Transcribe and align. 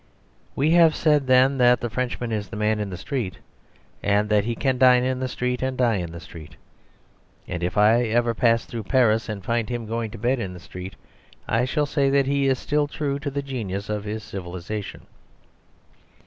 We 0.55 0.71
have 0.71 0.95
said, 0.95 1.27
then, 1.27 1.59
that 1.59 1.79
the 1.79 1.87
Frenchman 1.87 2.31
is 2.31 2.49
the 2.49 2.55
man 2.55 2.79
in 2.79 2.89
the 2.89 2.97
street; 2.97 3.37
that 4.01 4.45
he 4.45 4.55
can 4.55 4.79
dine 4.79 5.03
in 5.03 5.19
the 5.19 5.27
street, 5.27 5.61
and 5.61 5.77
die 5.77 5.97
in 5.97 6.11
the 6.11 6.19
street. 6.19 6.55
And 7.47 7.61
if 7.61 7.77
I 7.77 8.05
ever 8.05 8.33
pass 8.33 8.65
through 8.65 8.85
Paris 8.85 9.29
and 9.29 9.45
find 9.45 9.69
him 9.69 9.85
going 9.85 10.09
to 10.09 10.17
bed 10.17 10.39
in 10.39 10.53
the 10.55 10.59
street, 10.59 10.95
I 11.47 11.65
shall 11.65 11.85
say 11.85 12.09
that 12.09 12.25
he 12.25 12.47
is 12.47 12.57
still 12.57 12.87
true 12.87 13.19
to 13.19 13.29
the 13.29 13.43
genius 13.43 13.89
of 13.89 14.03
his 14.03 14.23
civilisation. 14.23 15.01